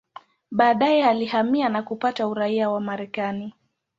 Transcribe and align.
Baadaye 0.51 1.05
alihamia 1.05 1.69
na 1.69 1.83
kupata 1.83 2.27
uraia 2.27 2.69
wa 2.69 2.79
Marekani. 2.81 3.53